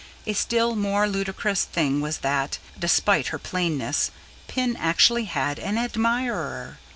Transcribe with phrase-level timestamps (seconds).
[0.25, 4.09] A still more ludicrous thing was that, despite her plainness,
[4.47, 6.79] Pin actually had an admirer.